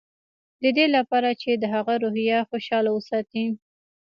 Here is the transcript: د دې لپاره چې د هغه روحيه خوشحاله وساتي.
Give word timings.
د 0.61 0.63
دې 0.77 0.85
لپاره 0.95 1.29
چې 1.41 1.51
د 1.55 1.63
هغه 1.75 1.93
روحيه 2.03 2.39
خوشحاله 2.49 2.89
وساتي. 2.93 3.45